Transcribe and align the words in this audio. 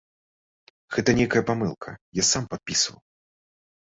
Гэта 0.95 1.15
нейкая 1.21 1.43
памылка, 1.51 1.89
я 2.23 2.29
сам 2.31 2.43
падпісваў. 2.55 2.99